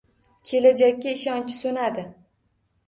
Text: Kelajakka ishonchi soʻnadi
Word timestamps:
Kelajakka 0.51 1.13
ishonchi 1.19 1.59
soʻnadi 1.61 2.09